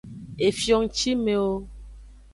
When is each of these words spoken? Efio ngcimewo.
Efio 0.47 0.75
ngcimewo. 0.83 1.55